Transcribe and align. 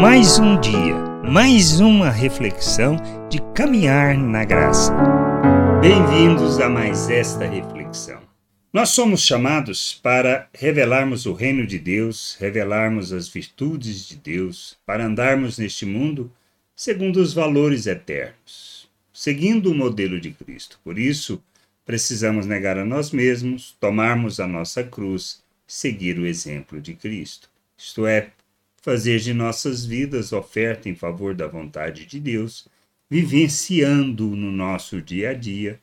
Mais 0.00 0.38
um 0.40 0.60
dia, 0.60 0.94
mais 1.30 1.78
uma 1.78 2.10
reflexão 2.10 2.96
de 3.30 3.40
caminhar 3.54 4.18
na 4.18 4.44
graça. 4.44 4.92
Bem-vindos 5.80 6.58
a 6.58 6.68
mais 6.68 7.08
esta 7.08 7.46
reflexão. 7.46 8.20
Nós 8.72 8.88
somos 8.88 9.22
chamados 9.22 9.94
para 9.94 10.48
revelarmos 10.52 11.26
o 11.26 11.32
reino 11.32 11.64
de 11.64 11.78
Deus, 11.78 12.36
revelarmos 12.40 13.12
as 13.12 13.28
virtudes 13.28 14.08
de 14.08 14.16
Deus, 14.16 14.76
para 14.84 15.06
andarmos 15.06 15.58
neste 15.58 15.86
mundo 15.86 16.30
segundo 16.74 17.18
os 17.20 17.32
valores 17.32 17.86
eternos, 17.86 18.88
seguindo 19.12 19.70
o 19.70 19.74
modelo 19.74 20.20
de 20.20 20.32
Cristo. 20.32 20.80
Por 20.82 20.98
isso, 20.98 21.40
precisamos 21.86 22.46
negar 22.46 22.76
a 22.76 22.84
nós 22.84 23.12
mesmos, 23.12 23.76
tomarmos 23.78 24.40
a 24.40 24.46
nossa 24.48 24.82
cruz, 24.82 25.40
seguir 25.66 26.18
o 26.18 26.26
exemplo 26.26 26.80
de 26.80 26.94
Cristo. 26.94 27.48
Isto 27.78 28.06
é, 28.06 28.30
fazer 28.84 29.18
de 29.18 29.32
nossas 29.32 29.86
vidas 29.86 30.30
oferta 30.30 30.90
em 30.90 30.94
favor 30.94 31.34
da 31.34 31.46
vontade 31.46 32.04
de 32.04 32.20
Deus, 32.20 32.68
vivenciando 33.08 34.26
no 34.36 34.52
nosso 34.52 35.00
dia 35.00 35.30
a 35.30 35.32
dia 35.32 35.80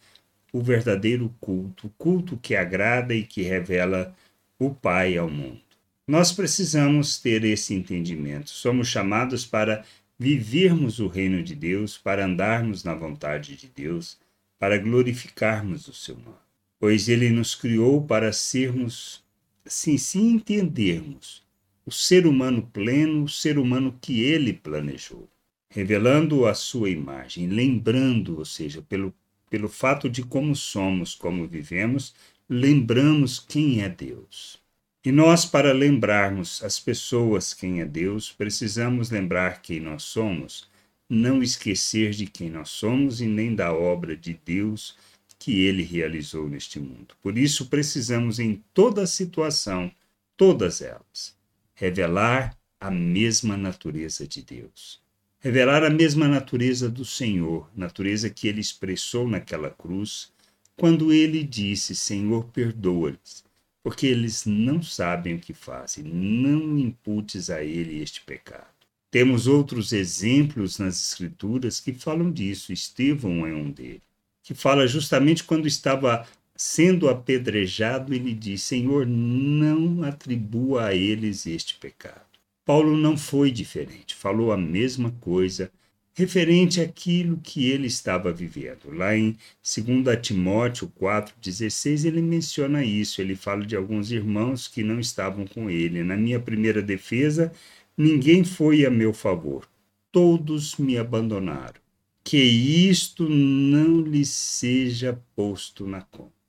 o 0.54 0.62
verdadeiro 0.62 1.34
culto, 1.42 1.88
o 1.88 1.90
culto 1.98 2.38
que 2.38 2.56
agrada 2.56 3.16
e 3.16 3.23
que 3.23 3.42
revela 3.42 4.16
o 4.59 4.70
Pai 4.70 5.18
ao 5.18 5.28
mundo. 5.28 5.62
Nós 6.08 6.32
precisamos 6.32 7.18
ter 7.18 7.44
esse 7.44 7.73
entendimento. 7.73 8.52
Somos 8.52 8.88
chamados 8.88 9.48
para 9.48 9.84
vivermos 10.20 11.00
o 11.00 11.08
reino 11.08 11.42
de 11.42 11.56
Deus, 11.56 11.98
para 11.98 12.26
andarmos 12.26 12.84
na 12.84 12.94
vontade 12.94 13.56
de 13.56 13.68
Deus, 13.68 14.20
para 14.59 14.78
glorificarmos 14.78 15.88
o 15.88 15.94
seu 15.94 16.18
nome. 16.18 16.38
Pois 16.80 17.09
ele 17.09 17.31
nos 17.31 17.56
criou 17.56 18.06
para 18.06 18.31
sermos, 18.31 19.23
sim, 19.66 19.98
se 19.98 20.20
entendermos 20.20 21.42
o 21.91 21.94
ser 21.94 22.26
humano 22.26 22.62
pleno, 22.72 23.26
o 23.26 23.30
ser 23.30 23.59
humano 23.59 23.94
que 24.00 24.22
ele 24.22 24.54
planejou, 24.54 25.27
revelando 25.70 26.45
a 26.45 26.53
sua 26.53 26.89
imagem, 26.89 27.47
lembrando, 27.47 28.38
ou 28.38 28.45
seja, 28.45 28.81
pelo, 28.81 29.14
pelo 29.50 29.67
fato 29.67 30.09
de 30.09 30.23
como 30.23 30.56
somos, 30.56 31.14
como 31.14 31.45
vivemos, 31.45 32.16
lembramos 32.47 33.42
quem 33.42 33.81
é 33.81 33.89
Deus. 33.89 34.58
E 35.03 35.12
nós, 35.12 35.45
para 35.45 35.73
lembrarmos 35.73 36.64
as 36.64 36.80
pessoas 36.80 37.53
quem 37.53 37.81
é 37.81 37.86
Deus, 37.86 38.31
precisamos 38.31 39.09
lembrar 39.09 39.62
quem 39.62 39.81
nós 39.81 40.03
somos, 40.03 40.69
não 41.09 41.44
esquecer 41.44 42.12
de 42.12 42.25
quem 42.25 42.50
nós 42.50 42.69
somos 42.69 43.19
e 43.19 43.28
nem 43.28 43.53
da 43.53 43.73
obra 43.73 44.16
de 44.16 44.39
Deus 44.45 44.95
que 45.38 45.66
ele 45.66 45.84
realizou 45.84 46.47
neste 46.47 46.80
mundo. 46.80 47.16
Por 47.22 47.38
isso, 47.38 47.66
precisamos, 47.66 48.39
em 48.39 48.64
toda 48.73 49.06
situação, 49.06 49.92
todas 50.38 50.81
elas, 50.81 51.41
revelar 51.73 52.58
a 52.80 52.89
mesma 52.89 53.55
natureza 53.55 54.27
de 54.27 54.41
Deus. 54.41 55.00
Revelar 55.39 55.83
a 55.83 55.89
mesma 55.89 56.28
natureza 56.28 56.89
do 56.89 57.03
Senhor, 57.03 57.69
natureza 57.75 58.30
que 58.30 58.47
ele 58.47 58.61
expressou 58.61 59.28
naquela 59.28 59.69
cruz, 59.69 60.31
quando 60.75 61.11
ele 61.11 61.44
disse: 61.44 61.95
Senhor, 61.95 62.45
perdoa-lhes, 62.45 63.44
porque 63.83 64.08
eles 64.08 64.45
não 64.45 64.81
sabem 64.81 65.36
o 65.36 65.39
que 65.39 65.53
fazem, 65.53 66.03
não 66.03 66.78
imputes 66.78 67.50
a 67.50 67.63
ele 67.63 68.02
este 68.02 68.22
pecado. 68.22 68.67
Temos 69.09 69.45
outros 69.45 69.91
exemplos 69.91 70.80
nas 70.80 71.09
Escrituras 71.09 71.80
que 71.80 71.91
falam 71.91 72.31
disso. 72.31 72.72
Estevão 72.72 73.45
é 73.45 73.53
um 73.53 73.69
deles, 73.69 74.02
que 74.41 74.53
fala 74.53 74.88
justamente 74.88 75.44
quando 75.44 75.67
estava 75.67 76.25
sendo 76.64 77.09
apedrejado, 77.09 78.14
ele 78.14 78.36
diz: 78.36 78.62
Senhor, 78.62 79.08
não 79.08 80.04
atribua 80.04 80.86
a 80.86 80.95
eles 80.95 81.48
este 81.48 81.76
pecado. 81.76 82.22
Paulo 82.64 82.95
não 82.95 83.18
foi 83.18 83.50
diferente, 83.50 84.14
falou 84.14 84.52
a 84.52 84.58
mesma 84.58 85.09
coisa 85.20 85.72
referente 86.14 86.80
àquilo 86.80 87.40
que 87.42 87.66
ele 87.68 87.88
estava 87.88 88.31
vivendo. 88.31 88.94
Lá 88.94 89.18
em 89.18 89.36
2 89.64 90.22
Timóteo 90.22 90.91
4,16, 91.02 92.06
ele 92.06 92.22
menciona 92.22 92.85
isso. 92.85 93.22
Ele 93.22 93.35
fala 93.35 93.66
de 93.66 93.75
alguns 93.75 94.12
irmãos 94.12 94.68
que 94.68 94.84
não 94.84 95.00
estavam 95.00 95.47
com 95.47 95.68
ele. 95.68 96.03
Na 96.03 96.16
minha 96.16 96.40
primeira 96.40 96.81
defesa, 96.81 97.52
ninguém 97.97 98.44
foi 98.44 98.85
a 98.85 98.91
meu 98.91 99.14
favor, 99.14 99.68
todos 100.12 100.78
me 100.78 100.96
abandonaram. 100.96 101.81
Que 102.24 102.38
isto 102.38 103.28
não 103.28 104.02
lhe 104.02 104.24
seja 104.24 105.19
posto 105.35 105.88
na 105.88 106.02
conta 106.02 106.41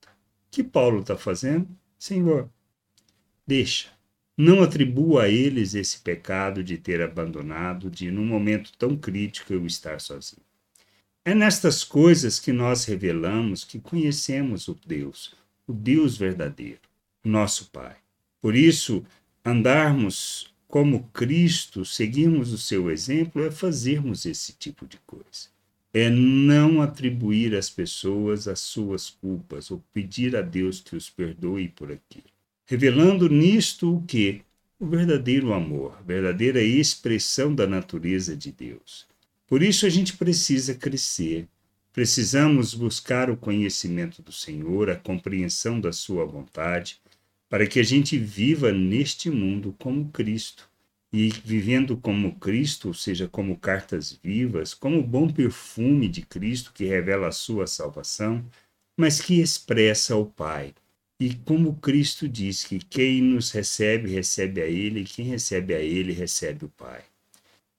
que 0.53 0.63
Paulo 0.63 1.01
está 1.01 1.17
fazendo? 1.17 1.67
Senhor, 1.99 2.49
deixa. 3.47 3.89
Não 4.37 4.63
atribua 4.63 5.25
a 5.25 5.29
eles 5.29 5.75
esse 5.75 5.99
pecado 6.01 6.63
de 6.63 6.77
ter 6.77 7.01
abandonado, 7.01 7.91
de 7.91 8.11
num 8.11 8.27
momento 8.27 8.71
tão 8.79 8.95
crítico 8.95 9.55
eu 9.55 9.65
estar 9.65 9.99
sozinho. 9.99 10.43
É 11.25 11.35
nestas 11.35 11.83
coisas 11.83 12.39
que 12.39 12.53
nós 12.53 12.85
revelamos 12.85 13.65
que 13.65 13.81
conhecemos 13.81 14.69
o 14.69 14.79
Deus, 14.87 15.35
o 15.67 15.73
Deus 15.73 16.19
verdadeiro, 16.19 16.81
nosso 17.25 17.71
Pai. 17.71 17.97
Por 18.41 18.55
isso, 18.55 19.03
andarmos 19.43 20.55
como 20.69 21.05
Cristo, 21.15 21.85
seguirmos 21.85 22.53
o 22.53 22.59
seu 22.59 22.91
exemplo, 22.91 23.43
é 23.43 23.51
fazermos 23.51 24.27
esse 24.27 24.53
tipo 24.53 24.87
de 24.87 24.99
coisa 25.07 25.52
é 25.93 26.09
não 26.09 26.81
atribuir 26.81 27.55
às 27.55 27.69
pessoas 27.69 28.49
as 28.49 28.61
suas 28.61 29.11
culpas 29.11 29.71
ou 29.71 29.83
pedir 29.93 30.35
a 30.35 30.41
Deus 30.41 30.81
que 30.81 30.97
os 30.97 31.11
perdoe 31.11 31.69
por 31.69 31.93
aquilo. 31.93 32.25
Revelando 32.67 33.29
nisto 33.29 33.97
o 33.97 34.03
que? 34.03 34.41
O 34.81 34.87
verdadeiro 34.87 35.53
amor, 35.53 35.97
a 35.99 36.03
verdadeira 36.03 36.63
expressão 36.63 37.55
da 37.55 37.67
natureza 37.67 38.35
de 38.35 38.51
Deus. 38.51 39.07
Por 39.47 39.63
isso 39.63 39.85
a 39.85 39.91
gente 39.91 40.17
precisa 40.17 40.75
crescer, 40.75 41.47
precisamos 41.93 42.73
buscar 42.73 43.29
o 43.29 43.37
conhecimento 43.37 44.23
do 44.23 44.33
Senhor, 44.33 44.89
a 44.89 44.97
compreensão 44.97 45.79
da 45.79 45.93
Sua 45.93 46.25
vontade, 46.25 46.99
para 47.51 47.67
que 47.67 47.79
a 47.79 47.83
gente 47.83 48.17
viva 48.17 48.73
neste 48.73 49.29
mundo 49.29 49.77
como 49.79 50.09
Cristo 50.09 50.72
e 51.13 51.29
vivendo 51.45 51.97
como 51.97 52.37
Cristo, 52.37 52.89
ou 52.89 52.95
seja, 52.95 53.29
como 53.29 53.59
cartas 53.59 54.19
vivas, 54.23 54.73
como 54.73 54.99
o 54.99 55.07
bom 55.07 55.29
perfume 55.29 56.09
de 56.09 56.23
Cristo 56.23 56.73
que 56.73 56.85
revela 56.85 57.29
a 57.29 57.33
sua 57.33 57.67
salvação, 57.67 58.43
mas 58.97 59.21
que 59.21 59.41
expressa 59.41 60.17
o 60.17 60.25
Pai. 60.25 60.75
E 61.21 61.35
como 61.35 61.77
Cristo 61.77 62.29
diz 62.29 62.65
que 62.65 62.79
quem 62.79 63.21
nos 63.21 63.51
recebe, 63.51 64.11
recebe 64.11 64.63
a 64.63 64.67
Ele, 64.67 65.01
e 65.01 65.05
quem 65.05 65.27
recebe 65.27 65.75
a 65.75 65.81
Ele, 65.81 66.13
recebe 66.13 66.65
o 66.65 66.69
Pai. 66.69 67.03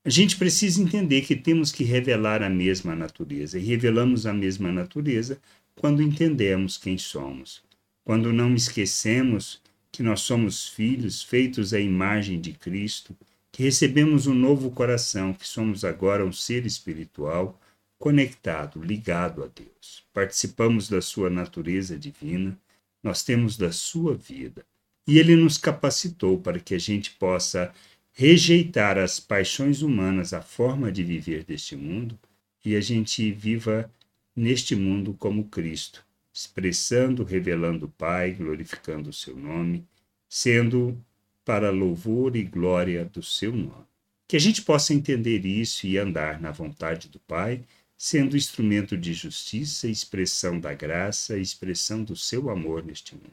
A 0.06 0.10
gente 0.10 0.38
precisa 0.38 0.82
entender 0.82 1.22
que 1.22 1.36
temos 1.36 1.72
que 1.72 1.84
revelar 1.84 2.44
a 2.44 2.50
mesma 2.50 2.96
natureza, 2.96 3.58
e 3.58 3.64
revelamos 3.64 4.26
a 4.26 4.34
mesma 4.34 4.72
natureza 4.72 5.42
quando 5.76 6.04
entendemos 6.04 6.78
quem 6.78 6.98
somos, 6.98 7.64
quando 8.04 8.32
não 8.32 8.54
esquecemos 8.54 9.63
que 9.94 10.02
nós 10.02 10.22
somos 10.22 10.68
filhos 10.68 11.22
feitos 11.22 11.72
à 11.72 11.80
imagem 11.80 12.42
de 12.42 12.52
Cristo, 12.52 13.16
que 13.52 13.62
recebemos 13.62 14.26
um 14.26 14.34
novo 14.34 14.72
coração, 14.72 15.32
que 15.36 15.48
somos 15.48 15.86
agora 15.86 16.26
um 16.26 16.34
ser 16.34 16.66
espiritual 16.66 17.62
conectado, 18.00 18.82
ligado 18.82 19.44
a 19.44 19.48
Deus. 19.48 20.04
Participamos 20.12 20.90
da 20.90 21.00
sua 21.00 21.30
natureza 21.30 21.98
divina, 21.98 22.58
nós 23.04 23.24
temos 23.24 23.56
da 23.56 23.72
sua 23.72 24.16
vida. 24.16 24.66
E 25.08 25.20
ele 25.20 25.36
nos 25.36 25.60
capacitou 25.60 26.40
para 26.40 26.60
que 26.60 26.74
a 26.74 26.80
gente 26.80 27.12
possa 27.12 27.72
rejeitar 28.14 28.98
as 28.98 29.20
paixões 29.20 29.84
humanas, 29.84 30.34
a 30.34 30.42
forma 30.42 30.92
de 30.92 31.04
viver 31.04 31.44
deste 31.44 31.76
mundo, 31.76 32.18
e 32.66 32.76
a 32.76 32.82
gente 32.82 33.32
viva 33.32 33.92
neste 34.36 34.76
mundo 34.76 35.14
como 35.14 35.46
Cristo, 35.50 36.04
expressando, 36.34 37.24
revelando 37.24 37.86
o 37.86 37.90
Pai, 37.90 38.32
glorificando 38.32 39.12
o 39.12 39.14
seu 39.14 39.36
nome, 39.36 39.86
sendo 40.28 40.98
para 41.46 41.70
louvor 41.70 42.36
e 42.36 42.44
glória 42.44 43.06
do 43.06 43.22
seu 43.22 43.52
nome. 43.52 43.86
Que 44.28 44.36
a 44.36 44.40
gente 44.40 44.62
possa 44.62 44.94
entender 44.94 45.46
isso 45.46 45.86
e 45.86 45.98
andar 45.98 46.42
na 46.42 46.52
vontade 46.52 47.08
do 47.08 47.20
Pai, 47.20 47.62
sendo 47.96 48.36
instrumento 48.36 48.98
de 48.98 49.14
justiça, 49.14 49.88
expressão 49.88 50.60
da 50.60 50.74
graça, 50.74 51.38
expressão 51.38 52.04
do 52.04 52.16
seu 52.16 52.50
amor 52.50 52.84
neste 52.84 53.14
mundo. 53.14 53.28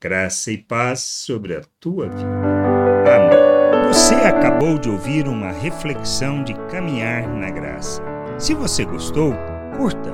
Graça 0.00 0.52
e 0.52 0.58
paz 0.58 1.00
sobre 1.00 1.56
a 1.56 1.62
tua 1.80 2.08
vida. 2.08 2.22
Amém. 3.16 3.88
Você 3.88 4.14
acabou 4.14 4.78
de 4.78 4.88
ouvir 4.88 5.26
uma 5.26 5.50
reflexão 5.50 6.44
de 6.44 6.54
caminhar 6.70 7.26
na 7.28 7.50
graça. 7.50 8.02
Se 8.38 8.54
você 8.54 8.84
gostou, 8.84 9.32
curta, 9.76 10.12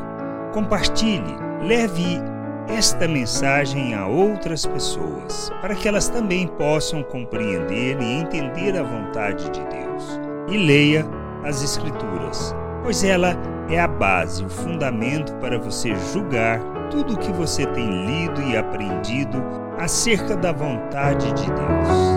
compartilhe, 0.54 1.34
leve 1.64 2.20
esta 2.68 3.08
mensagem 3.08 3.94
a 3.94 4.06
outras 4.06 4.66
pessoas, 4.66 5.50
para 5.60 5.74
que 5.74 5.88
elas 5.88 6.08
também 6.08 6.46
possam 6.46 7.02
compreender 7.02 8.00
e 8.00 8.20
entender 8.20 8.78
a 8.78 8.82
vontade 8.82 9.44
de 9.50 9.60
Deus. 9.60 10.20
E 10.48 10.56
leia 10.56 11.06
as 11.42 11.62
Escrituras, 11.62 12.54
pois 12.82 13.02
ela 13.02 13.36
é 13.68 13.80
a 13.80 13.88
base, 13.88 14.44
o 14.44 14.48
fundamento 14.48 15.34
para 15.36 15.58
você 15.58 15.94
julgar 16.12 16.60
tudo 16.90 17.14
o 17.14 17.18
que 17.18 17.32
você 17.32 17.66
tem 17.66 17.88
lido 18.06 18.42
e 18.42 18.56
aprendido 18.56 19.42
acerca 19.78 20.36
da 20.36 20.52
vontade 20.52 21.32
de 21.32 21.46
Deus. 21.46 22.13